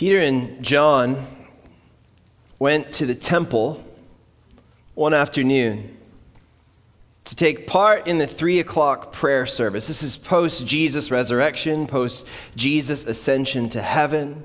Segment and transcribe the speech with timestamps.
[0.00, 1.26] Peter and John
[2.58, 3.84] went to the temple
[4.94, 5.94] one afternoon
[7.26, 9.88] to take part in the three o'clock prayer service.
[9.88, 12.26] This is post Jesus resurrection, post
[12.56, 14.44] Jesus ascension to heaven,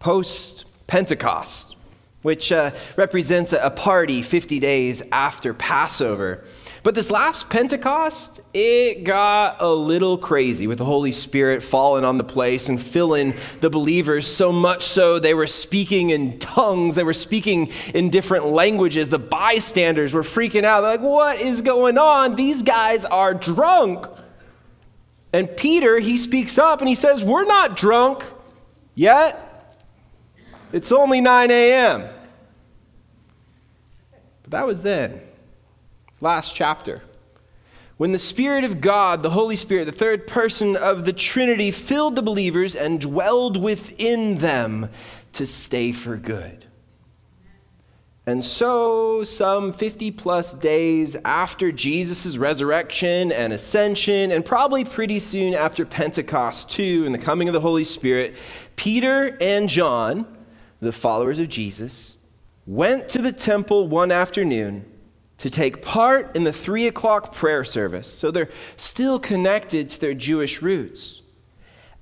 [0.00, 1.76] post Pentecost,
[2.22, 6.42] which uh, represents a party 50 days after Passover.
[6.82, 12.18] But this last Pentecost, it got a little crazy with the Holy Spirit falling on
[12.18, 17.04] the place and filling the believers so much so they were speaking in tongues, they
[17.04, 19.10] were speaking in different languages.
[19.10, 20.80] The bystanders were freaking out.
[20.80, 22.34] They're like, what is going on?
[22.34, 24.06] These guys are drunk.
[25.32, 28.24] And Peter, he speaks up and he says, We're not drunk
[28.94, 29.48] yet.
[30.72, 32.08] It's only 9 a.m.
[34.42, 35.20] But that was then
[36.22, 37.02] last chapter.
[37.98, 42.14] When the Spirit of God, the Holy Spirit, the third person of the Trinity, filled
[42.16, 44.88] the believers and dwelled within them
[45.34, 46.66] to stay for good.
[48.24, 55.54] And so, some 50 plus days after Jesus' resurrection and ascension, and probably pretty soon
[55.54, 58.36] after Pentecost too, and the coming of the Holy Spirit,
[58.76, 60.26] Peter and John,
[60.80, 62.16] the followers of Jesus,
[62.64, 64.91] went to the temple one afternoon
[65.42, 68.06] to take part in the three o'clock prayer service.
[68.06, 71.20] So they're still connected to their Jewish roots.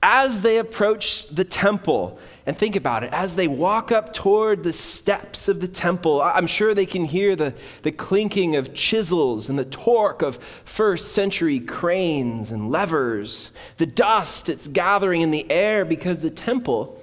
[0.03, 4.75] As they approach the temple, and think about it, as they walk up toward the
[4.75, 9.59] steps of the temple, I'm sure they can hear the, the clinking of chisels and
[9.59, 13.53] the torque of first century cranes and levers.
[13.79, 17.03] The dust, it's gathering in the air because the temple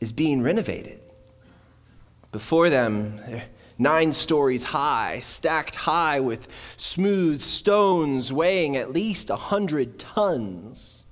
[0.00, 0.98] is being renovated.
[2.32, 3.20] Before them,
[3.78, 11.04] nine stories high, stacked high with smooth stones weighing at least a hundred tons,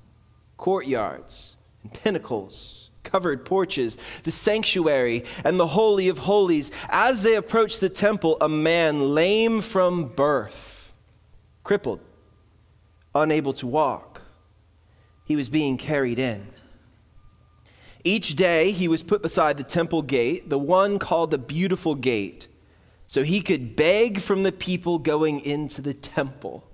[0.56, 6.70] courtyards and pinnacles, covered porches, the sanctuary and the Holy of Holies.
[6.88, 10.92] As they approached the temple, a man lame from birth,
[11.64, 12.00] crippled,
[13.14, 14.22] unable to walk,
[15.24, 16.48] he was being carried in.
[18.04, 22.48] Each day he was put beside the temple gate, the one called the Beautiful Gate
[23.12, 26.66] so he could beg from the people going into the temple.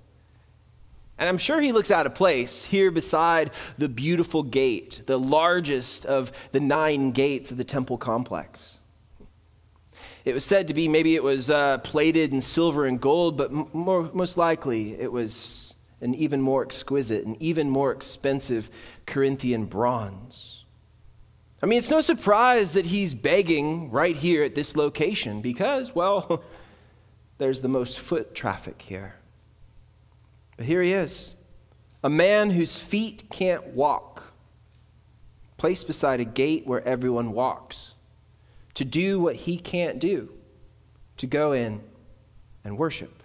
[1.17, 6.05] And I'm sure he looks out of place here beside the beautiful gate, the largest
[6.05, 8.77] of the nine gates of the temple complex.
[10.23, 13.51] It was said to be maybe it was uh, plated in silver and gold, but
[13.51, 18.69] more, most likely it was an even more exquisite and even more expensive
[19.05, 20.58] Corinthian bronze.
[21.61, 26.43] I mean, it's no surprise that he's begging right here at this location because, well,
[27.37, 29.15] there's the most foot traffic here.
[30.55, 31.35] But here he is,
[32.03, 34.23] a man whose feet can't walk,
[35.57, 37.95] placed beside a gate where everyone walks,
[38.75, 40.29] to do what he can't do,
[41.17, 41.81] to go in
[42.63, 43.19] and worship.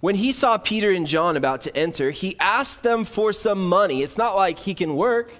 [0.00, 4.02] When he saw Peter and John about to enter, he asked them for some money.
[4.02, 5.32] It's not like he can work.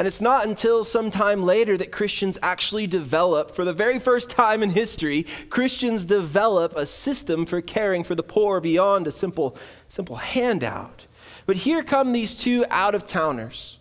[0.00, 4.30] And it's not until some time later that Christians actually develop, for the very first
[4.30, 9.58] time in history, Christians develop a system for caring for the poor beyond a simple,
[9.88, 11.04] simple handout.
[11.44, 13.76] But here come these two out of towners,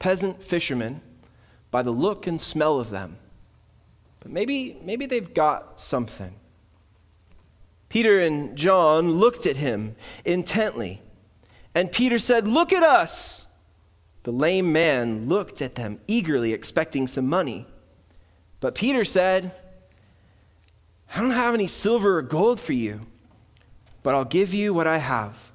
[0.00, 1.00] peasant fishermen,
[1.70, 3.16] by the look and smell of them.
[4.18, 6.34] But maybe, maybe they've got something.
[7.88, 11.02] Peter and John looked at him intently.
[11.72, 13.46] And Peter said, Look at us.
[14.22, 17.66] The lame man looked at them eagerly, expecting some money.
[18.60, 19.52] But Peter said,
[21.14, 23.06] I don't have any silver or gold for you,
[24.02, 25.50] but I'll give you what I have.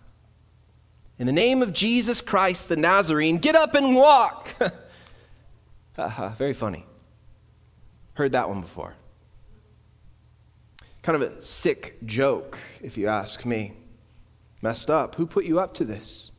[1.18, 4.50] In the name of Jesus Christ the Nazarene, get up and walk.
[6.38, 6.86] Very funny.
[8.16, 8.96] Heard that one before.
[11.04, 13.74] Kind of a sick joke, if you ask me.
[14.62, 15.16] Messed up.
[15.16, 16.32] Who put you up to this?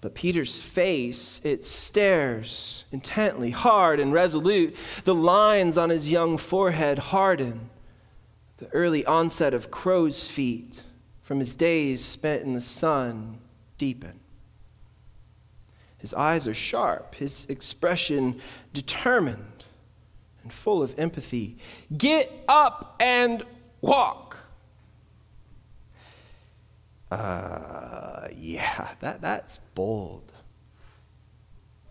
[0.00, 4.74] But Peter's face, it stares intently, hard and resolute.
[5.04, 7.68] The lines on his young forehead harden.
[8.56, 10.82] The early onset of crow's feet
[11.22, 13.38] from his days spent in the sun
[13.78, 14.20] deepen.
[15.98, 18.40] His eyes are sharp, his expression
[18.72, 19.64] determined
[20.42, 21.58] and full of empathy.
[21.96, 23.44] Get up and
[23.82, 24.29] walk.
[27.10, 30.32] Uh, yeah, that, that's bold.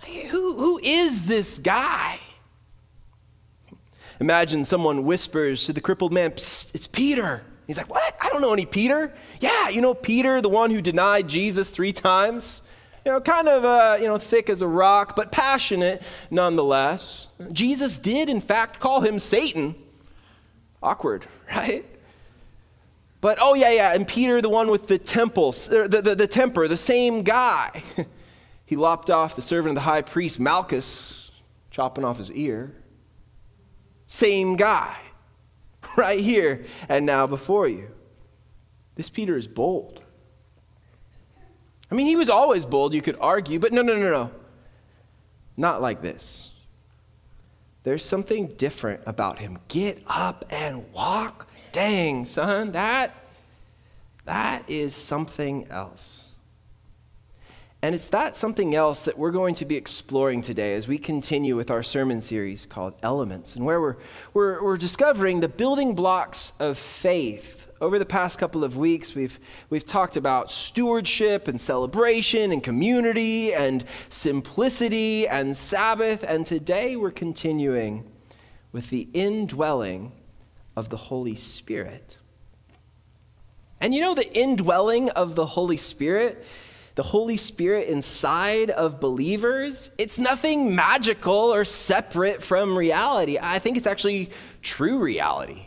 [0.06, 2.20] Who, who is this guy?
[4.20, 7.44] Imagine someone whispers to the crippled man, it's Peter.
[7.68, 8.18] He's like, What?
[8.22, 9.14] I don't know any Peter.
[9.40, 12.62] Yeah, you know Peter, the one who denied Jesus three times?
[13.06, 17.30] You know, kind of, uh, you know, thick as a rock, but passionate nonetheless.
[17.52, 19.76] Jesus did, in fact, call him Satan.
[20.84, 21.26] Awkward,
[21.56, 21.86] right?
[23.22, 26.28] But, oh, yeah, yeah, and Peter, the one with the temple, er, the, the, the
[26.28, 27.84] temper, the same guy.
[28.66, 31.32] he lopped off the servant of the high priest, Malchus,
[31.70, 32.74] chopping off his ear.
[34.08, 34.98] Same guy,
[35.98, 37.92] right here and now before you.
[38.96, 40.02] This Peter is bold.
[41.92, 44.32] I mean, he was always bold, you could argue, but no, no, no, no.
[45.58, 46.52] Not like this.
[47.84, 49.58] There's something different about him.
[49.68, 51.49] Get up and walk.
[51.72, 53.16] Dang, son, that
[54.26, 56.28] that is something else.
[57.82, 61.56] And it's that something else that we're going to be exploring today as we continue
[61.56, 63.96] with our sermon series called Elements, and where we're,
[64.34, 69.40] we're, we're discovering the building blocks of faith over the past couple of weeks, we've,
[69.70, 76.24] we've talked about stewardship and celebration and community and simplicity and Sabbath.
[76.28, 78.10] And today we're continuing
[78.72, 80.12] with the indwelling
[80.80, 82.18] of the Holy Spirit.
[83.82, 86.46] And you know, the indwelling of the Holy Spirit,
[86.96, 93.38] the Holy Spirit inside of believers, it's nothing magical or separate from reality.
[93.42, 94.32] I think it's actually
[94.62, 95.66] true reality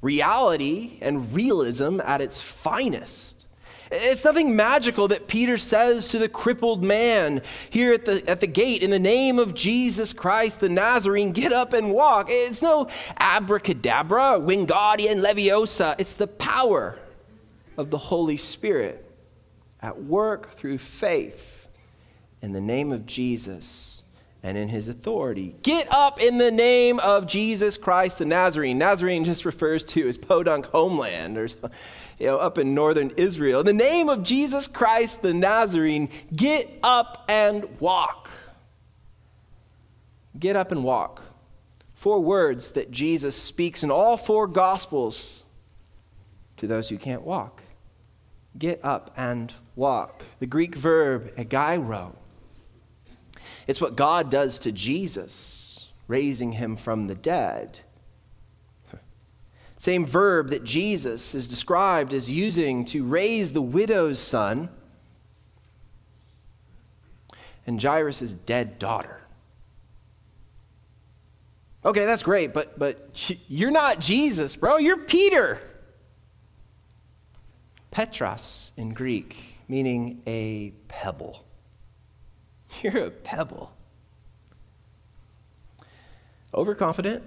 [0.00, 3.31] reality and realism at its finest.
[3.94, 8.46] It's nothing magical that Peter says to the crippled man here at the, at the
[8.46, 12.28] gate in the name of Jesus Christ the Nazarene, get up and walk.
[12.30, 15.94] It's no abracadabra, Wingardium Leviosa.
[15.98, 16.98] It's the power
[17.76, 19.04] of the Holy Spirit
[19.80, 21.68] at work through faith
[22.40, 24.01] in the name of Jesus
[24.42, 25.54] and in his authority.
[25.62, 28.76] Get up in the name of Jesus Christ the Nazarene.
[28.76, 31.46] Nazarene just refers to his podunk homeland or
[32.18, 33.60] you know up in northern Israel.
[33.60, 38.30] In the name of Jesus Christ the Nazarene, get up and walk.
[40.38, 41.22] Get up and walk.
[41.94, 45.44] Four words that Jesus speaks in all four gospels
[46.56, 47.62] to those who can't walk.
[48.58, 50.24] Get up and walk.
[50.40, 52.16] The Greek verb egeiro
[53.66, 57.80] it's what God does to Jesus, raising him from the dead.
[59.78, 64.68] Same verb that Jesus is described as using to raise the widow's son
[67.66, 69.22] and Jairus' dead daughter.
[71.84, 73.10] Okay, that's great, but, but
[73.48, 74.76] you're not Jesus, bro.
[74.76, 75.60] You're Peter.
[77.90, 79.36] Petros in Greek,
[79.68, 81.44] meaning a pebble.
[82.82, 83.72] You're a pebble.
[86.54, 87.22] Overconfident,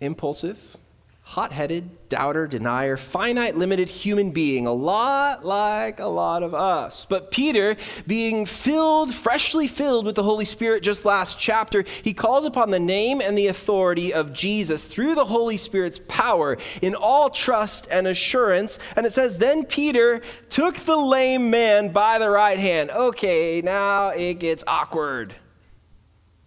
[0.00, 0.76] impulsive,
[1.24, 7.06] hot headed, doubter, denier, finite, limited human being, a lot like a lot of us.
[7.06, 7.76] But Peter,
[8.06, 12.78] being filled, freshly filled with the Holy Spirit just last chapter, he calls upon the
[12.78, 18.06] name and the authority of Jesus through the Holy Spirit's power in all trust and
[18.06, 18.78] assurance.
[18.94, 20.20] And it says, Then Peter
[20.50, 22.90] took the lame man by the right hand.
[22.90, 25.34] Okay, now it gets awkward.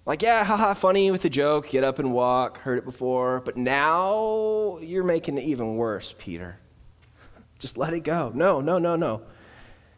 [0.08, 3.42] Like, yeah, haha, funny with the joke, get up and walk, heard it before.
[3.42, 6.58] But now you're making it even worse, Peter.
[7.60, 8.32] Just let it go.
[8.34, 9.24] No, no, no, no.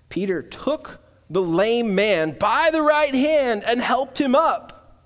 [0.09, 0.99] Peter took
[1.29, 5.03] the lame man by the right hand and helped him up.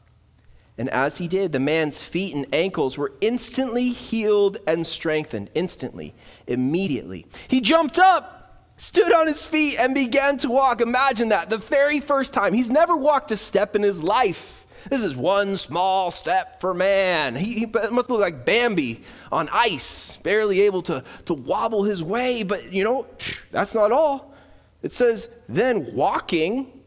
[0.77, 5.49] And as he did, the man's feet and ankles were instantly healed and strengthened.
[5.53, 6.15] Instantly,
[6.47, 7.25] immediately.
[7.49, 10.79] He jumped up, stood on his feet, and began to walk.
[10.79, 11.49] Imagine that.
[11.49, 12.53] The very first time.
[12.53, 14.62] He's never walked a step in his life.
[14.89, 17.35] This is one small step for man.
[17.35, 22.43] He, he, must look like Bambi on ice, barely able to, to wobble his way.
[22.43, 23.07] But you know,
[23.51, 24.33] that's not all.
[24.81, 26.81] It says, then walking,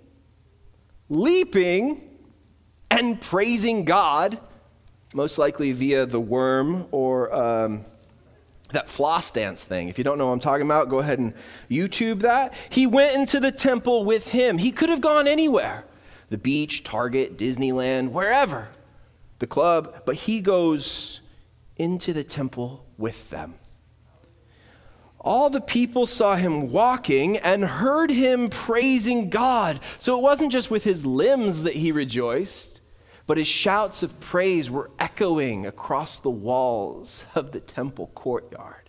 [1.08, 2.02] leaping,
[2.90, 4.38] and praising God,
[5.14, 7.84] most likely via the worm or um,
[8.70, 9.88] that floss dance thing.
[9.88, 11.32] If you don't know what I'm talking about, go ahead and
[11.70, 12.52] YouTube that.
[12.68, 14.58] He went into the temple with him.
[14.58, 15.84] He could have gone anywhere
[16.28, 18.68] the beach, Target, Disneyland, wherever,
[19.38, 21.20] the club, but he goes
[21.76, 23.54] into the temple with them.
[25.20, 29.80] All the people saw him walking and heard him praising God.
[29.98, 32.80] So it wasn't just with his limbs that he rejoiced,
[33.26, 38.85] but his shouts of praise were echoing across the walls of the temple courtyard.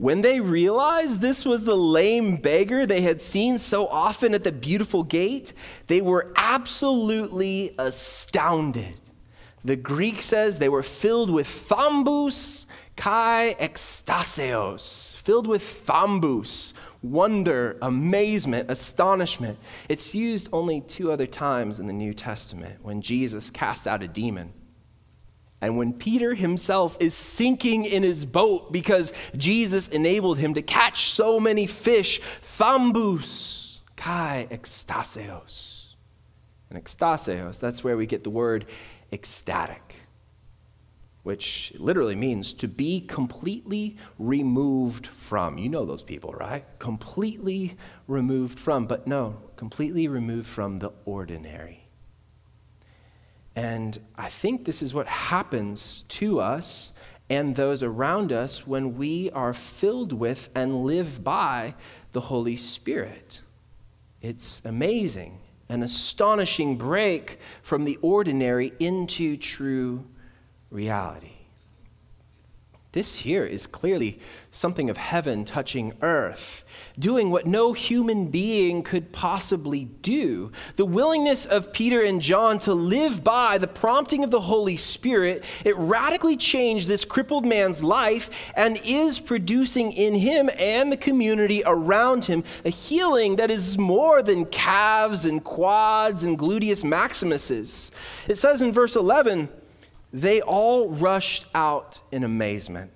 [0.00, 4.50] When they realized this was the lame beggar they had seen so often at the
[4.50, 5.52] beautiful gate,
[5.88, 8.96] they were absolutely astounded.
[9.62, 12.64] The Greek says they were filled with thambus
[12.96, 19.58] kai ekstaseos, filled with thambus, wonder, amazement, astonishment.
[19.90, 24.08] It's used only two other times in the New Testament when Jesus cast out a
[24.08, 24.54] demon.
[25.60, 31.10] And when Peter himself is sinking in his boat because Jesus enabled him to catch
[31.10, 32.20] so many fish,
[32.58, 35.88] thambus kai ekstaseos.
[36.70, 38.66] And ekstaseos, that's where we get the word
[39.12, 39.96] ecstatic,
[41.24, 45.58] which literally means to be completely removed from.
[45.58, 46.64] You know those people, right?
[46.78, 47.76] Completely
[48.06, 51.79] removed from, but no, completely removed from the ordinary.
[53.54, 56.92] And I think this is what happens to us
[57.28, 61.74] and those around us when we are filled with and live by
[62.12, 63.40] the Holy Spirit.
[64.20, 65.38] It's amazing,
[65.68, 70.04] an astonishing break from the ordinary into true
[70.70, 71.39] reality.
[72.92, 74.18] This here is clearly
[74.50, 76.64] something of heaven touching earth,
[76.98, 80.50] doing what no human being could possibly do.
[80.74, 85.44] The willingness of Peter and John to live by the prompting of the Holy Spirit,
[85.64, 91.62] it radically changed this crippled man's life and is producing in him and the community
[91.64, 97.92] around him a healing that is more than calves and quads and gluteus maximuses.
[98.26, 99.48] It says in verse 11,
[100.12, 102.92] they all rushed out in amazement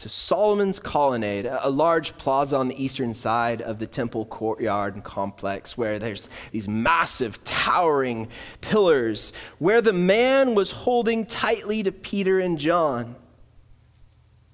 [0.00, 5.04] to Solomon's colonnade, a large plaza on the eastern side of the temple courtyard and
[5.04, 8.26] complex, where there's these massive, towering
[8.62, 13.14] pillars, where the man was holding tightly to Peter and John.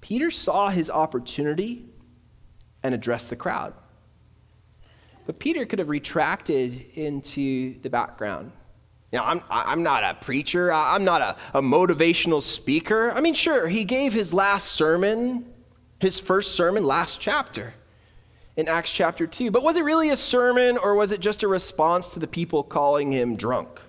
[0.01, 1.85] Peter saw his opportunity
[2.83, 3.73] and addressed the crowd.
[5.25, 8.51] But Peter could have retracted into the background
[9.13, 10.71] know, I'm, I'm not a preacher.
[10.71, 13.11] I'm not a, a motivational speaker.
[13.11, 15.45] I mean, sure, he gave his last sermon,
[15.99, 17.73] his first sermon last chapter
[18.57, 19.51] in Acts chapter 2.
[19.51, 22.63] But was it really a sermon or was it just a response to the people
[22.63, 23.79] calling him drunk?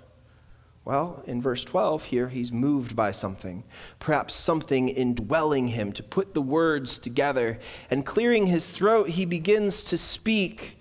[0.85, 3.65] Well, in verse 12 here, he's moved by something,
[3.99, 7.59] perhaps something indwelling him to put the words together.
[7.91, 10.79] And clearing his throat, he begins to speak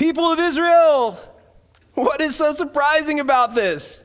[0.00, 1.20] People of Israel,
[1.94, 4.04] what is so surprising about this?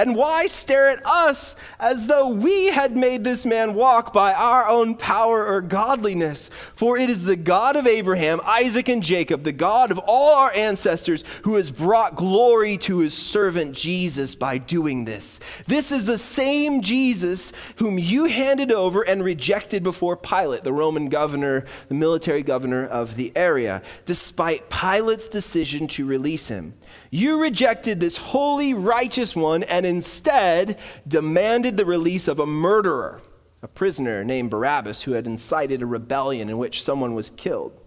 [0.00, 4.66] And why stare at us as though we had made this man walk by our
[4.66, 6.48] own power or godliness?
[6.74, 10.50] For it is the God of Abraham, Isaac, and Jacob, the God of all our
[10.54, 15.38] ancestors, who has brought glory to his servant Jesus by doing this.
[15.66, 21.10] This is the same Jesus whom you handed over and rejected before Pilate, the Roman
[21.10, 26.72] governor, the military governor of the area, despite Pilate's decision to release him.
[27.10, 33.20] You rejected this holy, righteous one and instead demanded the release of a murderer,
[33.62, 37.78] a prisoner named Barabbas who had incited a rebellion in which someone was killed.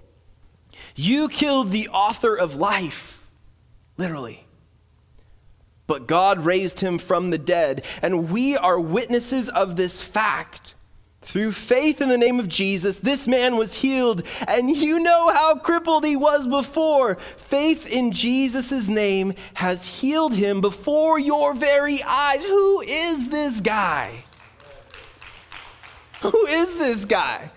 [0.96, 3.30] You killed the author of life,
[3.98, 4.46] literally.
[5.88, 10.76] But God raised him from the dead, and we are witnesses of this fact.
[11.24, 15.56] Through faith in the name of Jesus, this man was healed, and you know how
[15.56, 17.16] crippled he was before.
[17.16, 22.44] Faith in Jesus' name has healed him before your very eyes.
[22.44, 24.26] Who is this guy?
[26.22, 27.52] Who is this guy?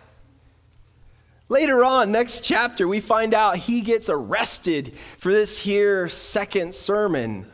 [1.49, 7.46] Later on, next chapter, we find out he gets arrested for this here second sermon.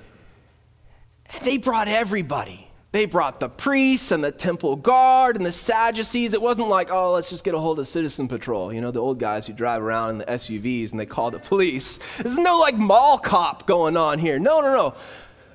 [1.42, 2.68] They brought everybody.
[2.92, 6.34] They brought the priests and the temple guard and the Sadducees.
[6.34, 9.00] It wasn't like, oh, let's just get a hold of Citizen Patrol, you know, the
[9.00, 11.98] old guys who drive around in the SUVs and they call the police.
[12.18, 14.38] There's no like mall cop going on here.
[14.38, 14.94] No, no, no.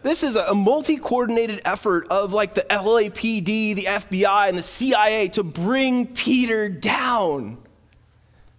[0.02, 5.28] This is a multi coordinated effort of like the LAPD, the FBI, and the CIA
[5.30, 7.60] to bring Peter down.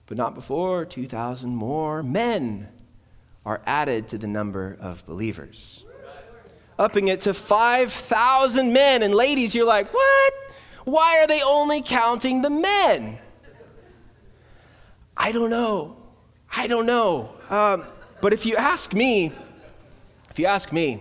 [0.07, 2.69] But not before 2,000 more men
[3.45, 5.85] are added to the number of believers
[6.79, 9.03] upping it to 5,000 men.
[9.03, 10.33] And ladies, you're like, what?
[10.85, 13.19] Why are they only counting the men?
[15.17, 15.97] I don't know.
[16.57, 17.31] I don't know.
[17.51, 17.85] Um,
[18.21, 19.33] but if you ask me,
[20.31, 21.01] if you ask me,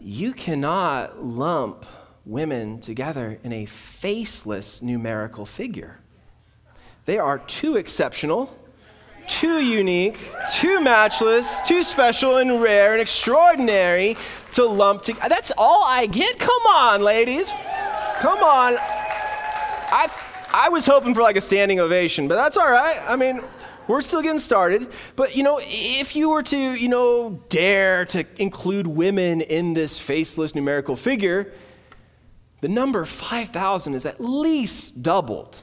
[0.00, 1.86] you cannot lump
[2.24, 6.00] women together in a faceless numerical figure.
[7.04, 8.52] They are too exceptional
[9.26, 10.18] too unique,
[10.54, 14.16] too matchless, too special and rare and extraordinary
[14.52, 15.28] to lump together.
[15.28, 16.38] That's all I get?
[16.38, 17.50] Come on, ladies.
[18.18, 18.76] Come on.
[18.78, 20.08] I,
[20.52, 22.98] I was hoping for like a standing ovation, but that's all right.
[23.06, 23.40] I mean,
[23.88, 24.88] we're still getting started.
[25.14, 29.98] But, you know, if you were to, you know, dare to include women in this
[29.98, 31.52] faceless numerical figure,
[32.60, 35.62] the number 5,000 is at least doubled.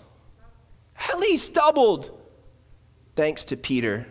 [1.09, 2.22] At least doubled
[3.15, 4.07] thanks to Peter,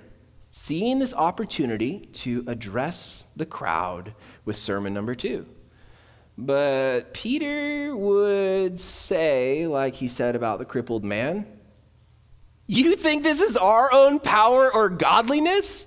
[0.50, 5.46] seeing this opportunity to address the crowd with sermon number two.
[6.38, 11.46] But Peter would say, like he said about the crippled man,
[12.66, 15.86] You think this is our own power or godliness?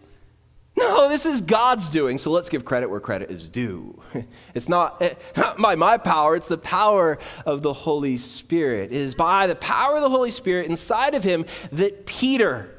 [0.78, 4.02] No, this is God's doing, so let's give credit where credit is due.
[4.54, 8.92] It's not, not eh, by my power, it's the power of the Holy Spirit.
[8.92, 12.75] It is by the power of the Holy Spirit inside of him that Peter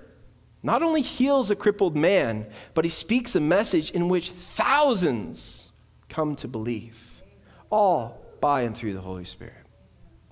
[0.67, 2.45] not only heals a crippled man,
[2.75, 5.71] but he speaks a message in which thousands
[6.09, 7.23] come to believe,
[7.71, 9.65] all by and through the Holy Spirit.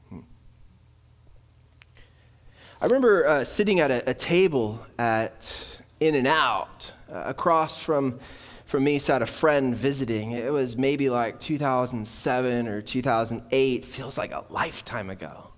[0.08, 0.20] Hmm.
[2.80, 8.18] I remember uh, sitting at a, a table at In-N-Out uh, across from,
[8.66, 10.32] from me sat a friend visiting.
[10.32, 15.52] It was maybe like 2007 or 2008, feels like a lifetime ago.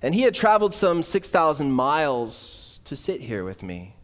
[0.00, 3.94] And he had traveled some 6,000 miles to sit here with me.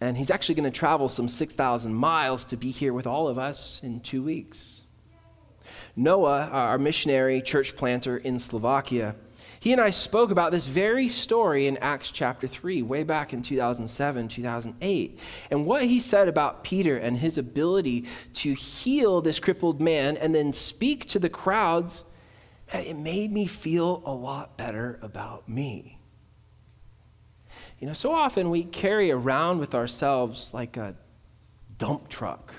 [0.00, 3.38] And he's actually going to travel some 6,000 miles to be here with all of
[3.38, 4.82] us in two weeks.
[5.96, 9.16] Noah, our missionary church planter in Slovakia,
[9.60, 13.40] he and I spoke about this very story in Acts chapter 3, way back in
[13.40, 15.18] 2007, 2008.
[15.50, 18.04] And what he said about Peter and his ability
[18.34, 22.04] to heal this crippled man and then speak to the crowds,
[22.74, 25.93] it made me feel a lot better about me.
[27.80, 30.94] You know, so often we carry around with ourselves like a
[31.76, 32.54] dump truck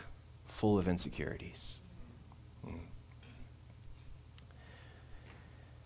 [0.46, 1.80] full of insecurities.
[2.64, 2.78] Hmm.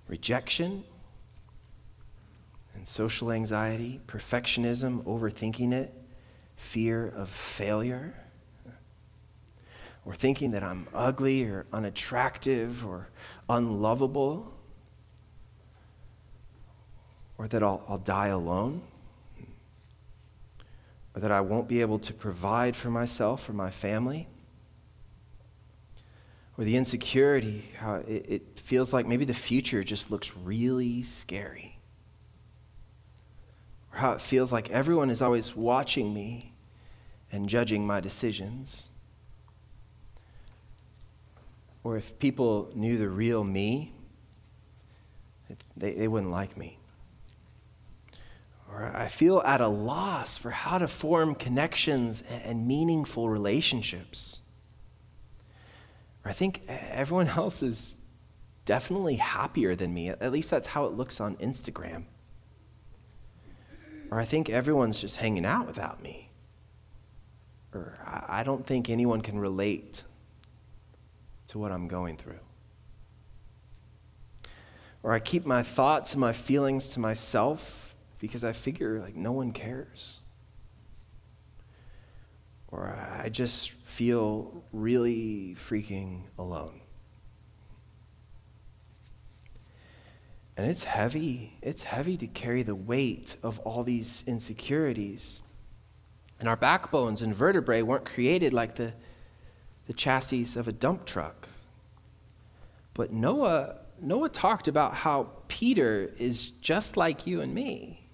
[0.07, 0.83] Rejection,
[2.79, 5.93] and social anxiety, perfectionism, overthinking it,
[6.55, 8.13] fear of failure,
[10.05, 13.09] or thinking that I'm ugly or unattractive or
[13.50, 14.53] unlovable,
[17.38, 18.81] or that I'll, I'll die alone,
[21.20, 24.27] or that I won't be able to provide for myself or my family.
[26.58, 31.79] Or the insecurity, how it, it feels like maybe the future just looks really scary
[33.92, 36.53] or how it feels like everyone is always watching me
[37.32, 38.92] and judging my decisions.
[41.84, 43.94] Or if people knew the real me,
[45.75, 46.78] they, they wouldn't like me.
[48.79, 54.39] Or I feel at a loss for how to form connections and meaningful relationships.
[56.24, 58.00] Or I think everyone else is
[58.63, 60.09] definitely happier than me.
[60.09, 62.05] At least that's how it looks on Instagram.
[64.11, 66.29] Or I think everyone's just hanging out without me.
[67.74, 70.03] Or I don't think anyone can relate
[71.48, 72.39] to what I'm going through.
[75.03, 77.89] Or I keep my thoughts and my feelings to myself
[78.20, 80.20] because I figure like no one cares.
[82.68, 86.82] Or I just feel really freaking alone.
[90.55, 91.58] And it's heavy.
[91.62, 95.42] It's heavy to carry the weight of all these insecurities.
[96.38, 98.94] And our backbones and vertebrae weren't created like the,
[99.88, 101.48] the chassis of a dump truck.
[102.94, 108.08] But Noah, Noah talked about how Peter is just like you and me.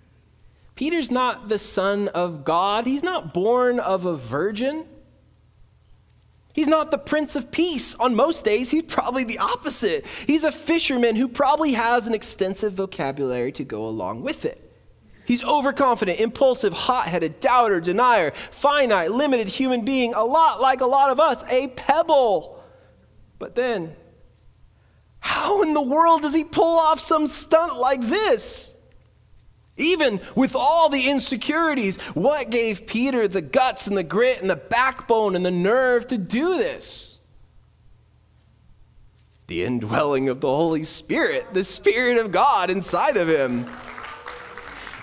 [0.75, 4.85] Peter's not the son of God, he's not born of a virgin.
[6.53, 7.95] He's not the Prince of Peace.
[7.95, 10.05] On most days, he's probably the opposite.
[10.25, 14.61] He's a fisherman who probably has an extensive vocabulary to go along with it.
[15.25, 20.85] He's overconfident, impulsive, hot headed, doubter, denier, finite, limited human being, a lot like a
[20.85, 22.63] lot of us, a pebble.
[23.37, 23.95] But then,
[25.19, 28.74] how in the world does he pull off some stunt like this?
[29.77, 34.55] Even with all the insecurities, what gave Peter the guts and the grit and the
[34.55, 37.17] backbone and the nerve to do this?
[39.47, 43.65] The indwelling of the Holy Spirit, the Spirit of God inside of him.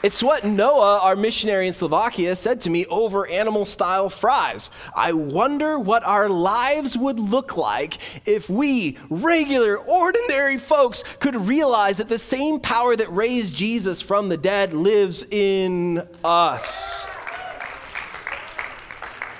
[0.02, 4.68] It's what Noah, our missionary in Slovakia, said to me over animal style fries.
[4.96, 11.98] I wonder what our lives would look like if we, regular, ordinary folks, could realize
[11.98, 17.06] that the same power that raised Jesus from the dead lives in us.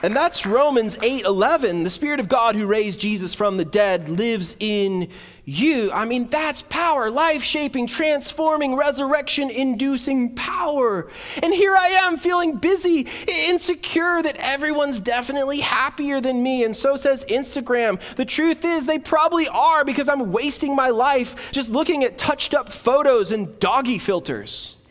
[0.04, 1.84] And that's Romans 8:11.
[1.84, 5.08] The spirit of God who raised Jesus from the dead lives in
[5.44, 5.90] you.
[5.90, 11.08] I mean, that's power, life shaping, transforming, resurrection inducing power.
[11.42, 16.64] And here I am feeling busy, insecure that everyone's definitely happier than me.
[16.64, 18.00] And so says Instagram.
[18.14, 22.54] The truth is, they probably are because I'm wasting my life just looking at touched
[22.54, 24.76] up photos and doggy filters.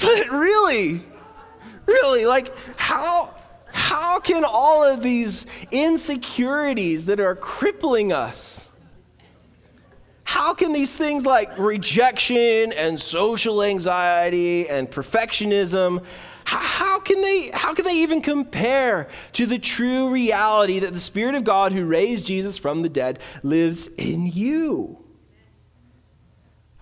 [0.00, 1.02] But really,
[1.88, 3.34] really, like, how,
[3.72, 8.68] how can all of these insecurities that are crippling us,
[10.22, 16.04] how can these things like rejection and social anxiety and perfectionism,
[16.44, 21.34] how can they how can they even compare to the true reality that the spirit
[21.34, 24.98] of God who raised Jesus from the dead lives in you?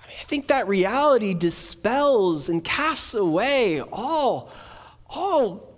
[0.03, 4.53] I mean, I think that reality dispels and casts away all
[5.09, 5.77] all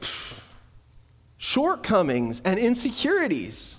[1.36, 3.78] shortcomings and insecurities.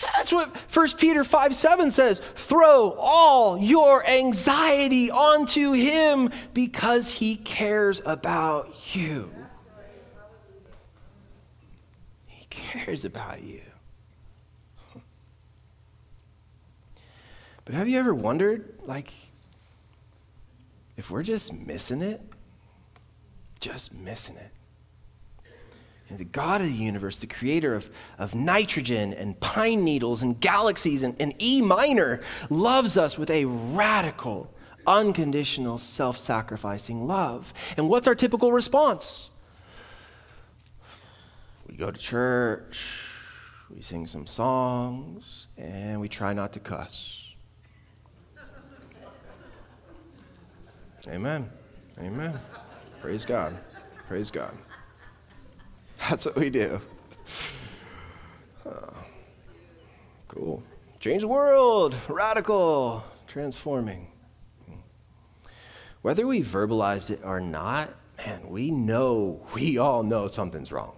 [0.00, 2.20] That's what 1 Peter 5 7 says.
[2.20, 9.30] Throw all your anxiety onto him because he cares about you.
[12.26, 13.62] He cares about you.
[17.64, 19.12] But have you ever wondered, like,
[20.96, 22.22] if we're just missing it?
[23.60, 24.52] Just missing it
[26.16, 31.02] the God of the universe, the creator of, of nitrogen and pine needles and galaxies
[31.02, 34.52] and, and E minor, loves us with a radical,
[34.86, 37.52] unconditional, self sacrificing love.
[37.76, 39.30] And what's our typical response?
[41.66, 42.82] We go to church,
[43.68, 47.34] we sing some songs, and we try not to cuss.
[51.06, 51.48] Amen.
[52.00, 52.38] Amen.
[53.00, 53.58] Praise God.
[54.06, 54.56] Praise God.
[56.08, 56.80] That's what we do.
[60.28, 60.62] Cool.
[61.00, 64.08] Change the world, radical, transforming.
[66.02, 70.94] Whether we verbalized it or not, man, we know, we all know something's wrong.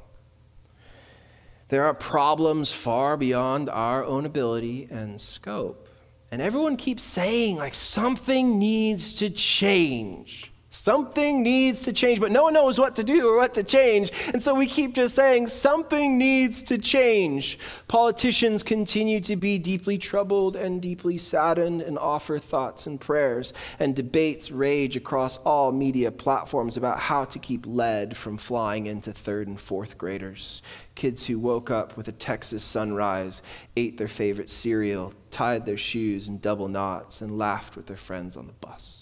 [1.68, 5.88] There are problems far beyond our own ability and scope.
[6.32, 10.52] And everyone keeps saying, like, something needs to change.
[10.72, 14.12] Something needs to change, but no one knows what to do or what to change.
[14.32, 17.58] And so we keep just saying, something needs to change.
[17.88, 23.52] Politicians continue to be deeply troubled and deeply saddened and offer thoughts and prayers.
[23.80, 29.12] And debates rage across all media platforms about how to keep lead from flying into
[29.12, 30.62] third and fourth graders.
[30.94, 33.42] Kids who woke up with a Texas sunrise,
[33.76, 38.36] ate their favorite cereal, tied their shoes in double knots, and laughed with their friends
[38.36, 38.99] on the bus.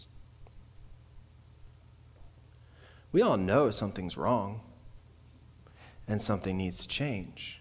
[3.19, 4.61] We all know something's wrong
[6.07, 7.61] and something needs to change.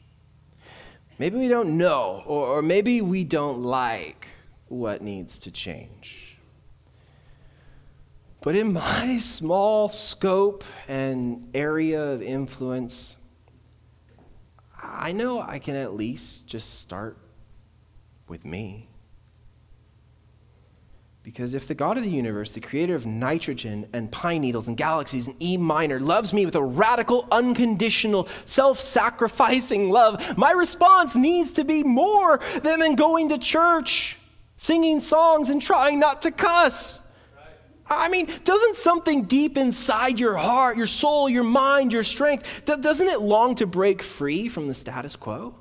[1.17, 4.27] Maybe we don't know, or, maybe we don't like
[4.67, 6.37] what needs to change.
[8.41, 13.17] But in my small scope and area of influence,
[14.79, 17.17] I know I can at least just start
[18.27, 18.89] with me.
[21.27, 24.77] Because if the God of the universe, the creator of nitrogen and pine needles and
[24.77, 31.17] galaxies and E minor, loves me with a radical, unconditional, self sacrificing love, my response
[31.17, 34.17] needs to be more than, going to church,
[34.55, 37.01] singing songs, and trying not to cuss.
[37.89, 43.07] I mean, doesn't something deep inside your heart, your soul, your mind, your strength, doesn't
[43.09, 45.55] it long to break free from the status quo?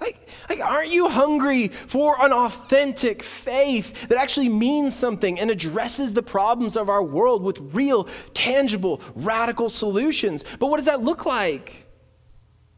[0.00, 6.14] Like, like, aren't you hungry for an authentic faith that actually means something and addresses
[6.14, 8.04] the problems of our world with real,
[8.34, 10.44] tangible, radical solutions?
[10.58, 11.86] But what does that look like?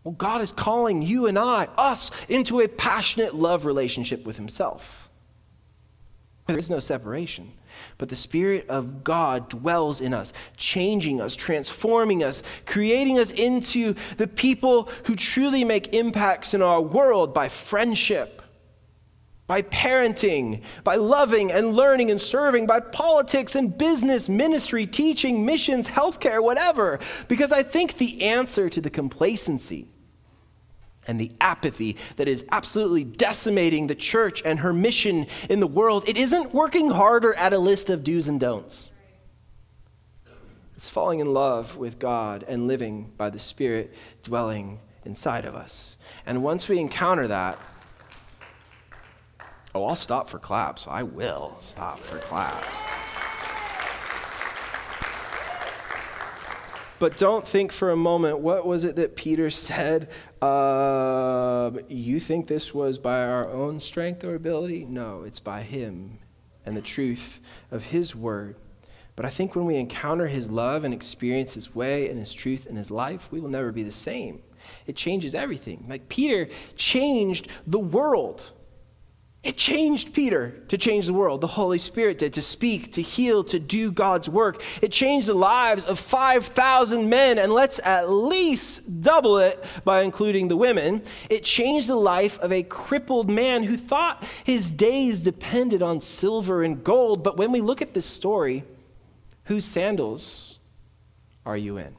[0.04, 5.10] Well, God is calling you and I, us, into a passionate love relationship with Himself.
[6.46, 7.52] There is no separation.
[7.98, 13.94] But the Spirit of God dwells in us, changing us, transforming us, creating us into
[14.16, 18.42] the people who truly make impacts in our world by friendship,
[19.46, 25.88] by parenting, by loving and learning and serving, by politics and business, ministry, teaching, missions,
[25.88, 26.98] healthcare, whatever.
[27.28, 29.88] Because I think the answer to the complacency
[31.06, 36.08] and the apathy that is absolutely decimating the church and her mission in the world,
[36.08, 38.92] it isn't working harder at a list of do's and don'ts.
[40.76, 45.96] It's falling in love with God and living by the Spirit dwelling inside of us.
[46.26, 47.58] And once we encounter that,
[49.74, 50.86] oh, I'll stop for claps.
[50.86, 53.05] I will stop for claps.
[56.98, 60.08] But don't think for a moment, what was it that Peter said?
[60.40, 64.84] Uh, you think this was by our own strength or ability?
[64.84, 66.18] No, it's by Him
[66.64, 68.56] and the truth of His word.
[69.14, 72.66] But I think when we encounter His love and experience His way and His truth
[72.66, 74.42] in His life, we will never be the same.
[74.86, 75.84] It changes everything.
[75.88, 78.52] Like Peter changed the world.
[79.46, 81.40] It changed Peter to change the world.
[81.40, 84.60] The Holy Spirit did to speak, to heal, to do God's work.
[84.82, 90.48] It changed the lives of 5,000 men, and let's at least double it by including
[90.48, 91.00] the women.
[91.30, 96.64] It changed the life of a crippled man who thought his days depended on silver
[96.64, 97.22] and gold.
[97.22, 98.64] But when we look at this story,
[99.44, 100.58] whose sandals
[101.44, 101.94] are you in?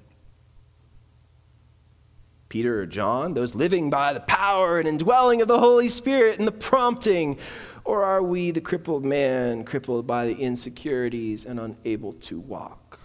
[2.49, 6.47] Peter or John, those living by the power and indwelling of the Holy Spirit and
[6.47, 7.37] the prompting?
[7.83, 12.99] Or are we the crippled man, crippled by the insecurities and unable to walk?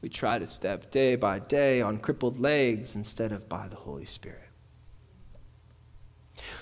[0.00, 4.04] We try to step day by day on crippled legs instead of by the Holy
[4.04, 4.48] Spirit.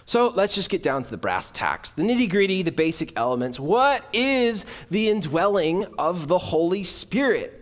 [0.04, 3.60] So let's just get down to the brass tacks, the nitty gritty, the basic elements.
[3.60, 7.57] What is the indwelling of the Holy Spirit?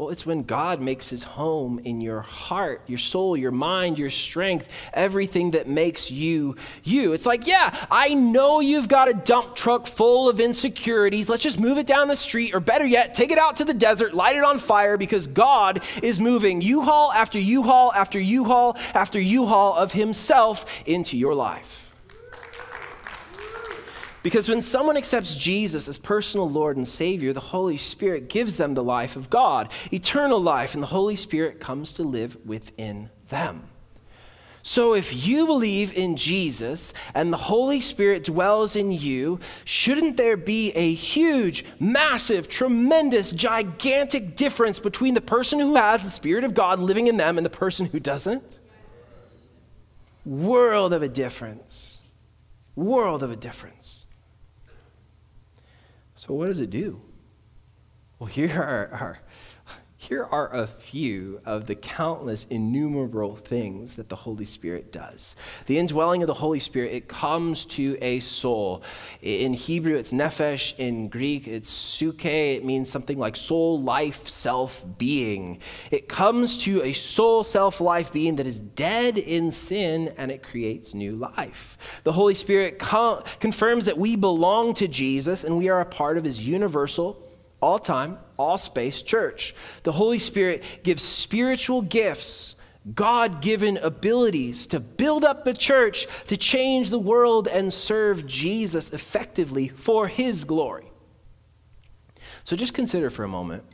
[0.00, 4.08] Well, it's when God makes his home in your heart, your soul, your mind, your
[4.08, 7.12] strength, everything that makes you you.
[7.12, 11.28] It's like, yeah, I know you've got a dump truck full of insecurities.
[11.28, 13.74] Let's just move it down the street, or better yet, take it out to the
[13.74, 18.18] desert, light it on fire, because God is moving U haul after U haul after
[18.18, 21.89] U haul after U haul of himself into your life.
[24.22, 28.74] Because when someone accepts Jesus as personal Lord and Savior, the Holy Spirit gives them
[28.74, 33.70] the life of God, eternal life, and the Holy Spirit comes to live within them.
[34.62, 40.36] So, if you believe in Jesus and the Holy Spirit dwells in you, shouldn't there
[40.36, 46.52] be a huge, massive, tremendous, gigantic difference between the person who has the Spirit of
[46.52, 48.58] God living in them and the person who doesn't?
[50.26, 51.98] World of a difference.
[52.76, 53.99] World of a difference.
[56.30, 57.00] So, what does it do?
[58.20, 59.18] Well, here are, are,
[60.10, 65.36] here are a few of the countless innumerable things that the Holy Spirit does.
[65.66, 68.82] The indwelling of the Holy Spirit, it comes to a soul.
[69.22, 70.76] In Hebrew, it's nephesh.
[70.78, 72.24] In Greek, it's suke.
[72.24, 75.60] It means something like soul, life, self, being.
[75.92, 80.42] It comes to a soul, self, life being that is dead in sin and it
[80.42, 82.00] creates new life.
[82.02, 86.18] The Holy Spirit com- confirms that we belong to Jesus and we are a part
[86.18, 87.29] of his universal
[87.60, 89.54] all time, all space church.
[89.82, 92.54] The Holy Spirit gives spiritual gifts,
[92.94, 98.90] God given abilities to build up the church, to change the world, and serve Jesus
[98.90, 100.90] effectively for His glory.
[102.44, 103.64] So just consider for a moment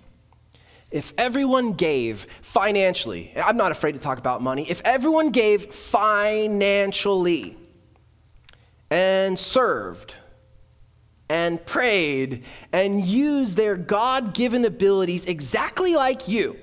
[0.90, 7.57] if everyone gave financially, I'm not afraid to talk about money, if everyone gave financially
[8.88, 10.14] and served,
[11.28, 16.56] and prayed and used their God given abilities exactly like you,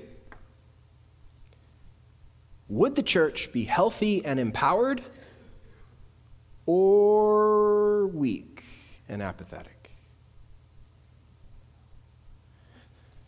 [2.68, 5.02] would the church be healthy and empowered
[6.66, 8.64] or weak
[9.08, 9.90] and apathetic?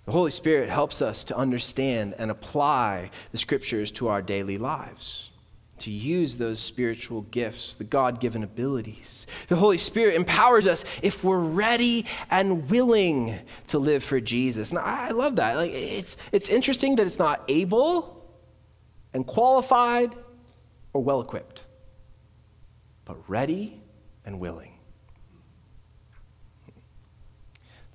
[0.07, 5.33] The Holy Spirit helps us to understand and apply the scriptures to our daily lives
[5.79, 9.27] to use those spiritual gifts, the God given abilities.
[9.49, 14.71] The Holy Spirit empowers us if we're ready and willing to live for Jesus.
[14.71, 15.57] And I love that.
[15.57, 18.27] Like, it's, it's interesting that it's not able
[19.13, 20.15] and qualified
[20.93, 21.63] or well equipped,
[23.05, 23.81] but ready
[24.25, 24.76] and willing.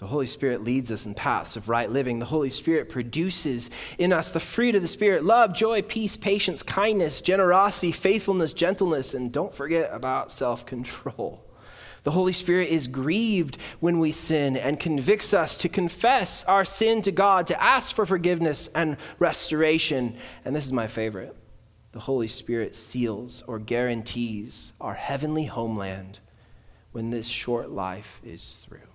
[0.02, 2.18] The Holy Spirit leads us in paths of right living.
[2.18, 6.64] The Holy Spirit produces in us the fruit of the Spirit love, joy, peace, patience,
[6.64, 11.46] kindness, generosity, faithfulness, gentleness, and don't forget about self control.
[12.02, 17.04] The Holy Spirit is grieved when we sin and convicts us to confess our sin
[17.04, 20.18] to God, to ask for forgiveness and restoration.
[20.44, 21.38] And this is my favorite
[21.92, 26.18] the Holy Spirit seals or guarantees our heavenly homeland
[26.92, 28.91] when this short life is through.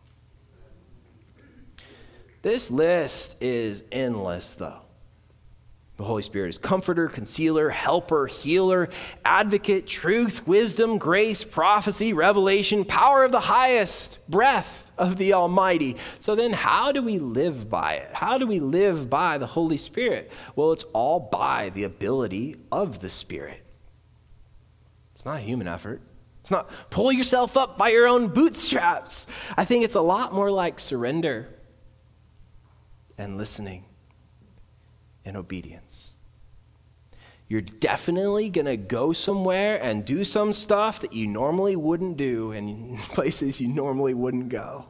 [2.47, 4.83] This list is endless, though.
[5.97, 8.89] The Holy Spirit is comforter, counselor, helper, healer,
[9.25, 15.97] advocate, truth, wisdom, grace, prophecy, revelation, power of the highest, breath of the Almighty.
[16.21, 18.13] So then, how do we live by it?
[18.13, 20.31] How do we live by the Holy Spirit?
[20.55, 23.61] Well, it's all by the ability of the Spirit.
[25.17, 26.01] It's not a human effort.
[26.43, 29.27] It's not pull yourself up by your own bootstraps.
[29.57, 31.49] I think it's a lot more like surrender
[33.19, 33.85] and listening
[35.25, 36.13] and obedience.
[37.49, 42.53] You're definitely going to go somewhere and do some stuff that you normally wouldn't do
[42.53, 44.87] in places you normally wouldn't go.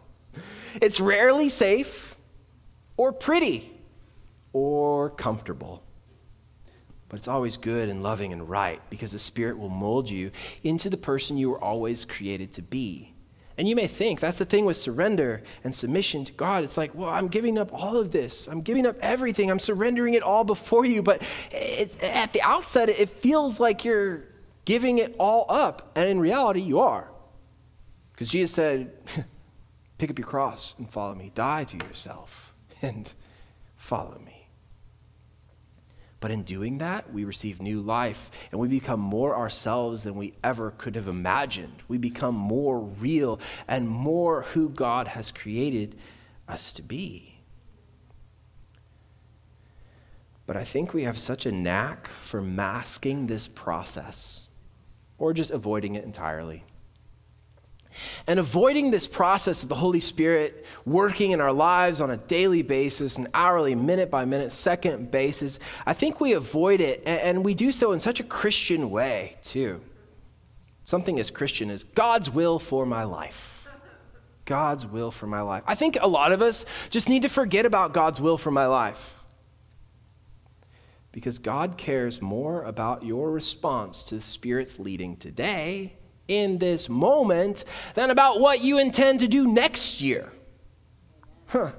[0.81, 2.17] It's rarely safe
[2.97, 3.73] or pretty
[4.53, 5.83] or comfortable,
[7.09, 10.31] but it's always good and loving and right because the Spirit will mold you
[10.63, 13.13] into the person you were always created to be.
[13.59, 16.63] And you may think that's the thing with surrender and submission to God.
[16.63, 18.47] It's like, well, I'm giving up all of this.
[18.47, 19.51] I'm giving up everything.
[19.51, 21.03] I'm surrendering it all before you.
[21.03, 24.25] But it, at the outset, it feels like you're
[24.67, 25.93] giving it all up.
[25.97, 27.09] And in reality, you are.
[28.13, 28.93] Because Jesus said,
[29.99, 33.13] pick up your cross and follow me, die to yourself and
[33.77, 34.46] follow me.
[36.27, 40.35] But in doing that, we receive new life and we become more ourselves than we
[40.43, 41.85] ever could have imagined.
[41.87, 45.95] We become more real and more who God has created
[46.49, 47.39] us to be.
[50.47, 54.49] But I think we have such a knack for masking this process
[55.19, 56.65] or just avoiding it entirely.
[58.27, 62.63] And avoiding this process of the Holy Spirit working in our lives on a daily
[62.63, 67.55] basis, an hourly, minute by minute, second basis, I think we avoid it, and we
[67.55, 69.81] do so in such a Christian way, too.
[70.85, 73.69] Something as Christian as God's will for my life.
[74.45, 75.65] God's will for my life.
[75.67, 78.67] I think a lot of us just need to forget about God's will for my
[78.67, 79.25] life.
[81.11, 85.97] Because God cares more about your response to the Spirit's leading today
[86.29, 90.33] in this moment than about what you intend to do next year.
[91.49, 91.71] Huh.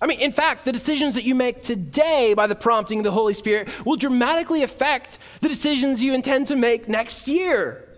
[0.00, 3.10] I mean, in fact, the decisions that you make today by the prompting of the
[3.10, 7.88] Holy Spirit will dramatically affect the decisions you intend to make next year.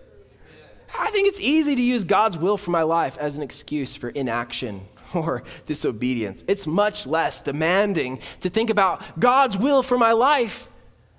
[0.97, 4.09] I think it's easy to use God's will for my life as an excuse for
[4.09, 6.43] inaction or disobedience.
[6.47, 10.69] It's much less demanding to think about God's will for my life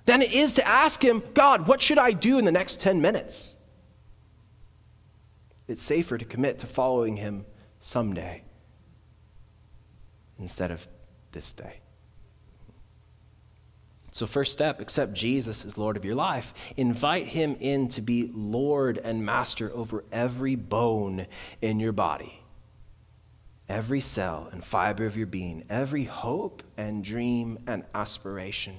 [0.07, 3.03] than it is to ask Him, God, what should I do in the next 10
[3.03, 3.57] minutes?
[5.69, 7.45] It's safer to commit to following him
[7.79, 8.43] someday
[10.39, 10.89] instead of
[11.33, 11.81] this day.
[14.11, 16.55] So, first step, accept Jesus as Lord of your life.
[16.77, 21.27] Invite him in to be Lord and Master over every bone
[21.61, 22.43] in your body
[23.69, 28.77] every cell and fiber of your being, every hope and dream and aspiration.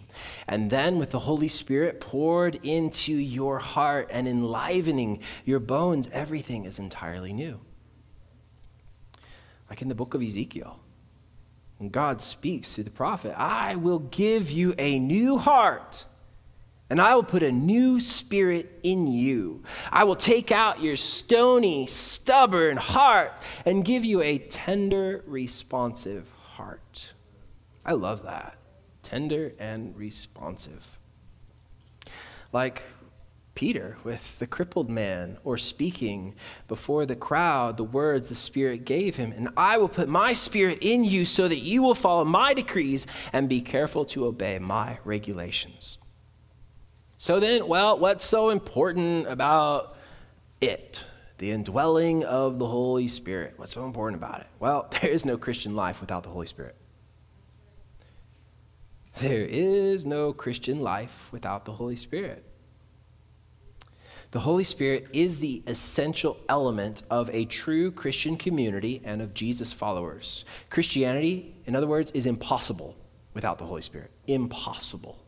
[0.47, 6.65] And then, with the Holy Spirit poured into your heart and enlivening your bones, everything
[6.65, 7.59] is entirely new.
[9.69, 10.79] Like in the book of Ezekiel,
[11.77, 16.05] when God speaks through the prophet, I will give you a new heart
[16.89, 19.63] and I will put a new spirit in you.
[19.91, 27.13] I will take out your stony, stubborn heart and give you a tender, responsive heart.
[27.85, 28.57] I love that.
[29.03, 30.99] Tender and responsive.
[32.51, 32.81] Like
[33.53, 36.33] Peter with the crippled man, or speaking
[36.67, 39.31] before the crowd the words the Spirit gave him.
[39.31, 43.05] And I will put my Spirit in you so that you will follow my decrees
[43.33, 45.98] and be careful to obey my regulations.
[47.21, 49.97] So then, well, what's so important about
[50.61, 51.03] it?
[51.37, 53.55] The indwelling of the Holy Spirit.
[53.57, 54.47] What's so important about it?
[54.57, 56.77] Well, there is no Christian life without the Holy Spirit.
[59.17, 62.45] There is no Christian life without the Holy Spirit.
[64.31, 69.73] The Holy Spirit is the essential element of a true Christian community and of Jesus'
[69.73, 70.45] followers.
[70.69, 72.95] Christianity, in other words, is impossible
[73.33, 74.09] without the Holy Spirit.
[74.25, 75.19] Impossible.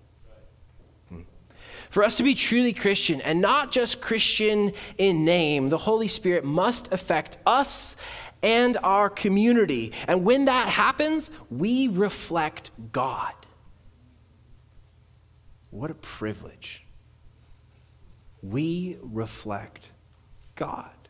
[1.91, 6.45] For us to be truly Christian and not just Christian in name, the Holy Spirit
[6.45, 7.97] must affect us
[8.41, 9.91] and our community.
[10.08, 13.34] And when that happens, we reflect God.
[15.69, 16.86] What a privilege.
[18.41, 19.89] We reflect
[20.56, 21.00] God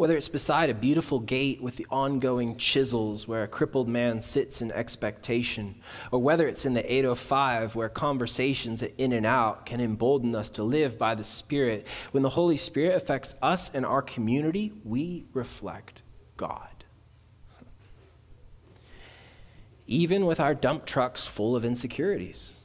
[0.00, 4.62] whether it's beside a beautiful gate with the ongoing chisels where a crippled man sits
[4.62, 5.74] in expectation,
[6.10, 10.98] or whether it's in the 805 where conversations at In-N-Out can embolden us to live
[10.98, 11.86] by the Spirit.
[12.12, 16.00] When the Holy Spirit affects us and our community, we reflect
[16.38, 16.84] God.
[19.86, 22.59] Even with our dump trucks full of insecurities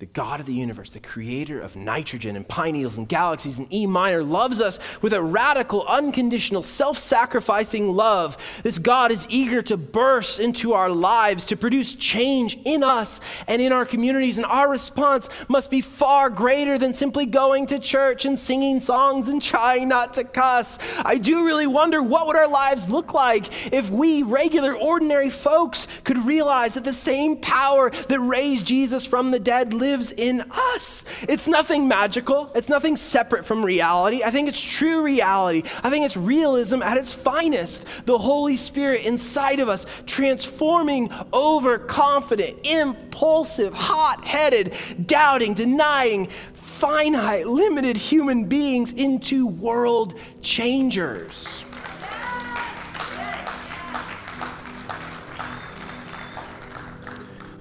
[0.00, 3.72] the God of the universe, the creator of nitrogen and pine needles and galaxies and
[3.72, 8.36] E minor, loves us with a radical, unconditional, self sacrificing love.
[8.64, 13.62] This God is eager to burst into our lives, to produce change in us and
[13.62, 14.36] in our communities.
[14.36, 19.28] And our response must be far greater than simply going to church and singing songs
[19.28, 20.80] and trying not to cuss.
[21.04, 25.86] I do really wonder what would our lives look like if we, regular, ordinary folks,
[26.02, 31.04] could realize that the same power that raised Jesus from the dead lives in us.
[31.28, 34.22] It's nothing magical, it's nothing separate from reality.
[34.22, 35.62] I think it's true reality.
[35.82, 37.86] I think it's realism at its finest.
[38.06, 44.74] The Holy Spirit inside of us, transforming overconfident, impulsive, hot headed,
[45.06, 51.63] doubting, denying, finite, limited human beings into world changers.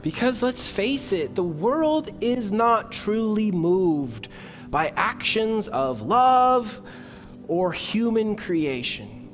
[0.03, 4.27] Because let's face it, the world is not truly moved
[4.69, 6.81] by actions of love
[7.47, 9.29] or human creation.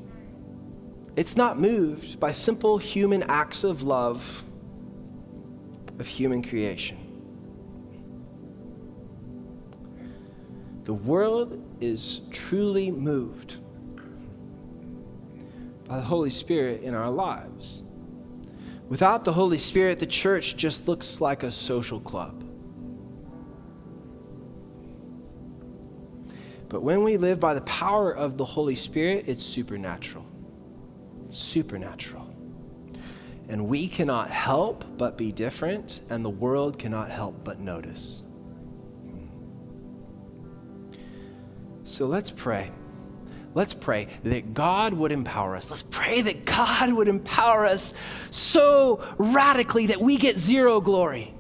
[1.15, 4.43] It's not moved by simple human acts of love
[5.97, 6.97] of human creation.
[10.84, 13.57] The world is truly moved
[15.88, 17.82] by the Holy Spirit in our lives.
[18.90, 22.44] Without the Holy Spirit, the church just looks like a social club.
[26.70, 30.26] But when we live by the power of the Holy Spirit, it's supernatural.
[31.30, 32.28] Supernatural.
[33.48, 38.24] And we cannot help but be different, and the world cannot help but notice.
[39.04, 39.28] Hmm.
[41.84, 42.72] So let's pray.
[43.56, 45.72] Let's pray that God would empower us.
[45.72, 47.93] Let's pray that God would empower us
[48.30, 51.34] so radically that we get zero glory.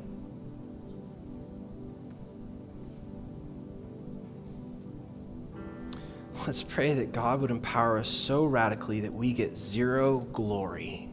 [6.47, 11.09] Let's pray that God would empower us so radically that we get zero glory.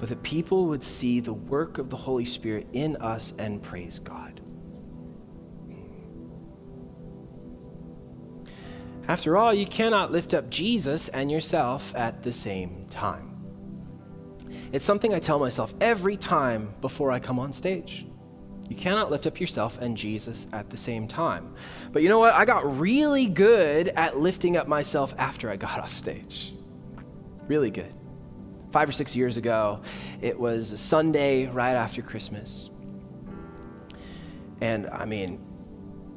[0.00, 4.00] But that people would see the work of the Holy Spirit in us and praise
[4.00, 4.40] God.
[9.06, 13.30] After all, you cannot lift up Jesus and yourself at the same time.
[14.72, 18.06] It's something I tell myself every time before I come on stage.
[18.68, 21.54] You cannot lift up yourself and Jesus at the same time.
[21.92, 22.32] But you know what?
[22.32, 26.54] I got really good at lifting up myself after I got off stage.
[27.46, 27.92] Really good.
[28.72, 29.82] Five or six years ago,
[30.22, 32.70] it was a Sunday right after Christmas.
[34.62, 35.44] And I mean,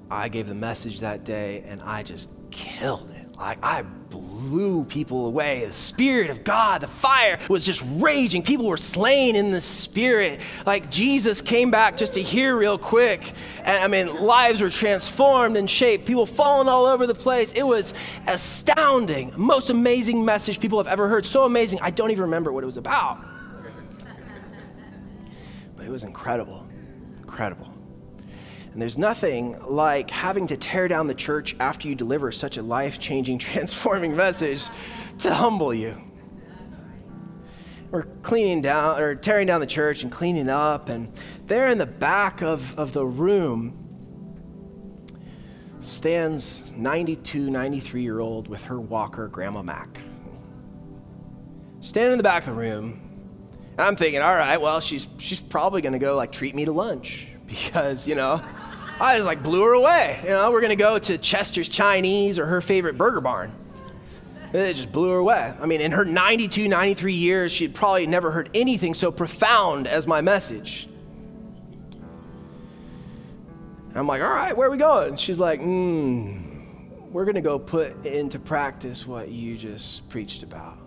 [0.09, 3.37] I gave the message that day and I just killed it.
[3.37, 5.65] Like I blew people away.
[5.65, 8.41] The Spirit of God, the fire was just raging.
[8.41, 10.41] People were slain in the Spirit.
[10.65, 13.33] Like Jesus came back just to hear real quick.
[13.63, 16.07] And I mean, lives were transformed and shaped.
[16.07, 17.51] People falling all over the place.
[17.53, 17.93] It was
[18.27, 19.33] astounding.
[19.37, 21.25] Most amazing message people have ever heard.
[21.25, 23.23] So amazing, I don't even remember what it was about.
[25.75, 26.65] But it was incredible.
[27.19, 27.76] Incredible.
[28.77, 32.61] And there's nothing like having to tear down the church after you deliver such a
[32.61, 34.65] life changing, transforming message
[35.17, 35.97] to humble you.
[37.89, 41.11] We're cleaning down or tearing down the church and cleaning up, and
[41.47, 43.73] there in the back of, of the room
[45.79, 50.01] stands 92, 93 year old with her walker, Grandma Mac.
[51.81, 53.01] Standing in the back of the room,
[53.79, 57.29] I'm thinking, all right, well, she's, she's probably gonna go like treat me to lunch
[57.47, 58.39] because, you know,
[58.99, 60.19] I just like blew her away.
[60.23, 63.51] You know, we're gonna go to Chester's Chinese or her favorite burger barn.
[64.53, 65.53] It just blew her away.
[65.59, 70.07] I mean, in her 92, 93 years, she'd probably never heard anything so profound as
[70.07, 70.87] my message.
[73.93, 75.15] I'm like, all right, where are we going?
[75.15, 80.77] She's like, hmm, we're going to go put into practice what you just preached about.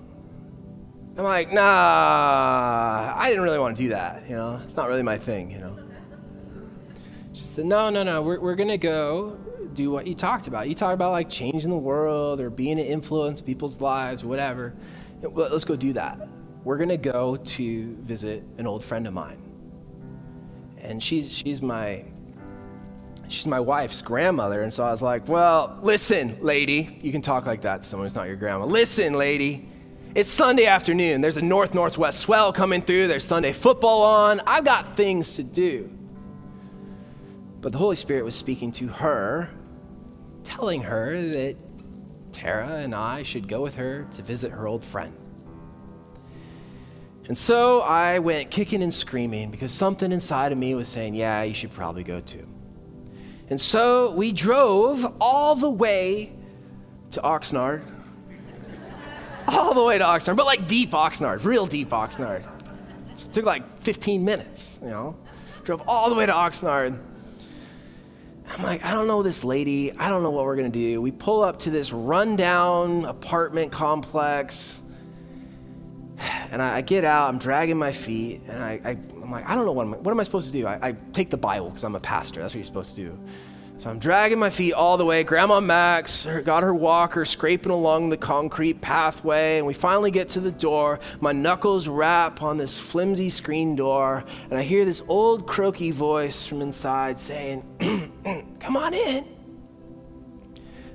[1.18, 4.28] I'm like, nah, I didn't really want to do that.
[4.28, 5.79] You know, it's not really my thing, you know.
[7.32, 9.38] She said, No, no, no, we're, we're going to go
[9.74, 10.68] do what you talked about.
[10.68, 14.74] You talked about like changing the world or being an influence people's lives, whatever.
[15.22, 16.28] Let's go do that.
[16.64, 19.42] We're going to go to visit an old friend of mine.
[20.78, 22.04] And she's, she's my
[23.28, 24.62] she's my wife's grandmother.
[24.62, 26.98] And so I was like, well, listen, lady.
[27.02, 28.64] You can talk like that to someone who's not your grandma.
[28.64, 29.68] Listen, lady.
[30.14, 31.20] It's Sunday afternoon.
[31.20, 33.06] There's a north northwest swell coming through.
[33.06, 34.40] There's Sunday football on.
[34.46, 35.90] I've got things to do.
[37.60, 39.50] But the Holy Spirit was speaking to her,
[40.44, 41.56] telling her that
[42.32, 45.14] Tara and I should go with her to visit her old friend.
[47.28, 51.42] And so I went kicking and screaming because something inside of me was saying, Yeah,
[51.42, 52.46] you should probably go too.
[53.48, 56.32] And so we drove all the way
[57.12, 57.82] to Oxnard.
[59.48, 62.44] all the way to Oxnard, but like deep Oxnard, real deep Oxnard.
[63.20, 65.16] It took like 15 minutes, you know.
[65.64, 66.98] Drove all the way to Oxnard.
[68.50, 69.92] I'm like, I don't know this lady.
[69.96, 71.00] I don't know what we're going to do.
[71.00, 74.76] We pull up to this rundown apartment complex.
[76.50, 79.54] and I, I, get out, I'm dragging my feet, and I, I, am like, I
[79.54, 80.66] don't know what, am I, what am I supposed to do?
[80.66, 82.40] I, I take the Bible because I'm a pastor.
[82.40, 83.18] That's what you're supposed to do.
[83.80, 85.24] So I'm dragging my feet all the way.
[85.24, 90.40] Grandma Mac's got her walker scraping along the concrete pathway, and we finally get to
[90.40, 91.00] the door.
[91.18, 96.44] My knuckles rap on this flimsy screen door, and I hear this old croaky voice
[96.44, 97.64] from inside saying,
[98.60, 99.26] Come on in.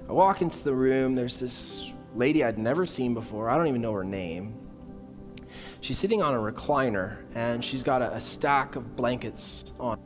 [0.08, 1.16] I walk into the room.
[1.16, 3.50] There's this lady I'd never seen before.
[3.50, 4.54] I don't even know her name.
[5.82, 9.98] She's sitting on a recliner, and she's got a, a stack of blankets on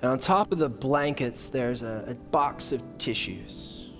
[0.00, 3.90] and on top of the blankets, there's a, a box of tissues.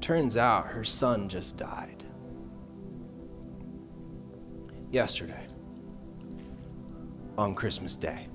[0.00, 2.04] Turns out her son just died.
[4.90, 5.46] Yesterday,
[7.38, 8.26] on Christmas Day.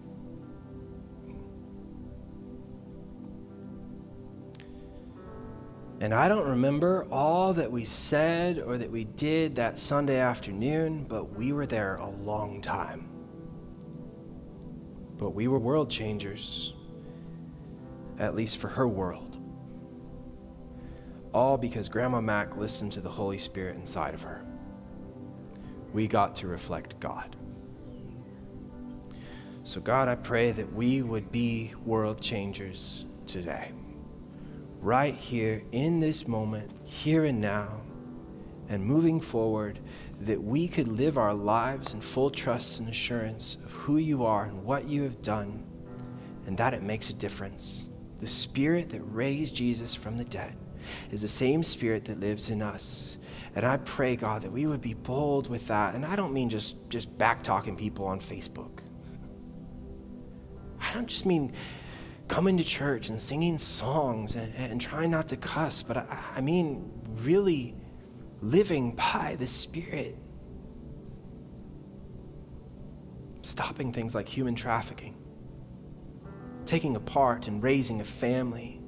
[6.02, 11.06] And I don't remember all that we said or that we did that Sunday afternoon,
[11.08, 13.14] but we were there a long time.
[15.18, 16.74] But we were world changers,
[18.20, 19.38] at least for her world.
[21.34, 24.45] All because Grandma Mac listened to the Holy Spirit inside of her.
[25.93, 27.36] We got to reflect God.
[29.63, 33.72] So, God, I pray that we would be world changers today.
[34.80, 37.82] Right here in this moment, here and now,
[38.70, 39.80] and moving forward
[40.22, 44.64] that we could live our lives in full trust and assurance who you are and
[44.64, 45.64] what you have done,
[46.48, 47.88] and that it makes a difference.
[48.20, 50.56] The Spirit that raised Jesus from the dead
[51.12, 53.20] is the same Spirit that lives in us.
[53.54, 55.94] And I pray, God, that we would be bold with that.
[55.94, 58.80] And I don't mean just, just back talking people on Facebook.
[60.82, 61.54] I don't just mean
[62.28, 66.42] coming to church and singing songs and, and trying not to cuss, but I, I
[66.42, 67.76] mean really
[68.42, 70.18] living by the Spirit.
[73.46, 75.16] Stopping things like human trafficking,
[76.66, 78.82] taking a part in raising a family,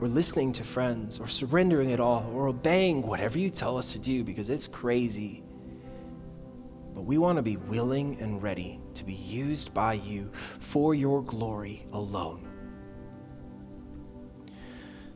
[0.00, 3.98] or listening to friends, or surrendering it all, or obeying whatever you tell us to
[3.98, 5.42] do because it's crazy.
[6.94, 11.22] But we want to be willing and ready to be used by you for your
[11.22, 12.48] glory alone.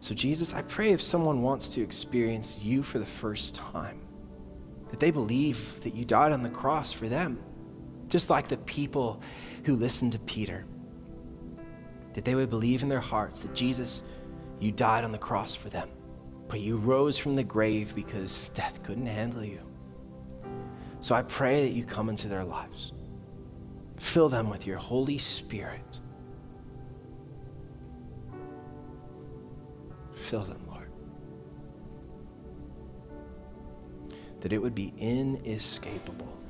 [0.00, 4.02] So, Jesus, I pray if someone wants to experience you for the first time,
[4.90, 7.38] that they believe that you died on the cross for them,
[8.14, 9.20] just like the people
[9.64, 10.64] who listened to Peter,
[12.12, 14.04] that they would believe in their hearts that Jesus,
[14.60, 15.88] you died on the cross for them,
[16.46, 19.58] but you rose from the grave because death couldn't handle you.
[21.00, 22.92] So I pray that you come into their lives,
[23.98, 25.98] fill them with your Holy Spirit
[30.14, 30.88] Fill them, Lord.
[34.40, 36.43] That it would be inescapable.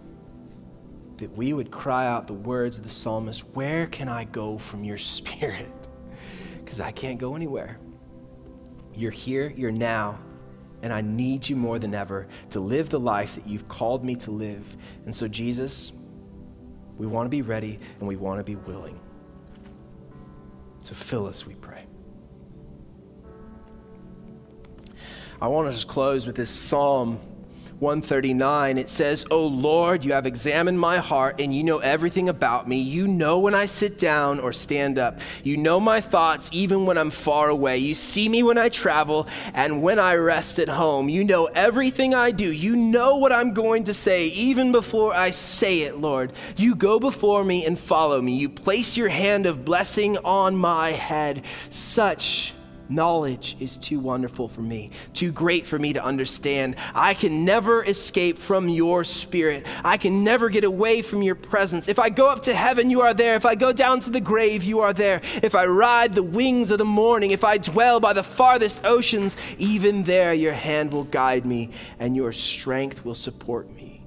[1.18, 4.84] That we would cry out the words of the psalmist Where can I go from
[4.84, 5.72] your spirit?
[6.64, 7.78] Because I can't go anywhere.
[8.94, 10.18] You're here, you're now,
[10.82, 14.16] and I need you more than ever to live the life that you've called me
[14.16, 14.76] to live.
[15.04, 15.92] And so, Jesus,
[16.96, 18.98] we want to be ready and we want to be willing.
[20.84, 21.86] To fill us, we pray.
[25.40, 27.18] I want to just close with this Psalm
[27.84, 28.78] 139.
[28.78, 32.80] It says, O Lord, you have examined my heart and you know everything about me.
[32.80, 35.20] You know when I sit down or stand up.
[35.44, 37.76] You know my thoughts even when I'm far away.
[37.78, 41.10] You see me when I travel and when I rest at home.
[41.10, 42.50] You know everything I do.
[42.50, 46.32] You know what I'm going to say even before I say it, Lord.
[46.56, 48.38] You go before me and follow me.
[48.38, 51.44] You place your hand of blessing on my head.
[51.68, 52.54] Such
[52.88, 56.76] Knowledge is too wonderful for me, too great for me to understand.
[56.94, 59.66] I can never escape from your spirit.
[59.82, 61.88] I can never get away from your presence.
[61.88, 63.36] If I go up to heaven, you are there.
[63.36, 65.22] If I go down to the grave, you are there.
[65.42, 69.36] If I ride the wings of the morning, if I dwell by the farthest oceans,
[69.58, 74.02] even there your hand will guide me and your strength will support me.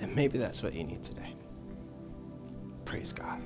[0.00, 1.34] And maybe that's what you need today.
[2.84, 3.40] Praise God.